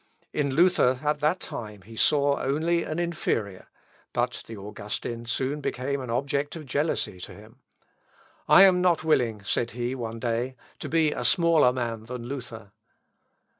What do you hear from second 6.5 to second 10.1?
of jealousy to him. "I am not willing," said he